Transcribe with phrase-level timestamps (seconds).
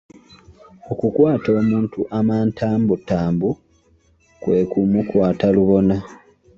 [0.91, 3.49] Okukwata omuntu amantambutambu
[4.41, 5.95] kwe ku mukwata lubona.